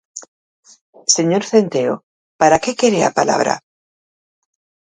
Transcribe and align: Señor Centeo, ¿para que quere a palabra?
Señor 1.15 1.43
Centeo, 1.51 1.95
¿para 2.39 2.61
que 2.63 2.77
quere 2.79 2.99
a 3.03 3.15
palabra? 3.19 3.53